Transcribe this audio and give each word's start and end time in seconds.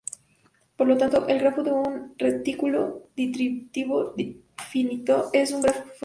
Por 0.77 0.87
lo 0.87 0.97
tanto, 0.97 1.27
el 1.27 1.37
grafo 1.37 1.61
de 1.61 1.71
un 1.71 2.15
retículo 2.17 3.11
distributivo 3.15 4.15
finito 4.71 5.29
es 5.31 5.51
un 5.51 5.61
grafo 5.61 5.77
mediano. 5.81 5.97